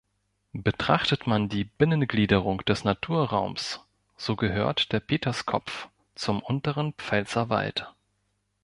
Betrachtet 0.57 1.27
man 1.27 1.47
die 1.47 1.63
Binnengliederung 1.63 2.65
des 2.65 2.83
Naturraums, 2.83 3.81
so 4.17 4.35
gehört 4.35 4.91
der 4.93 4.99
Peterskopf 4.99 5.89
zum 6.15 6.41
Unteren 6.41 6.93
Pfälzer 6.93 7.49
Wald. 7.49 7.87